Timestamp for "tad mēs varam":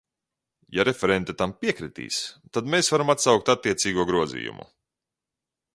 2.57-3.15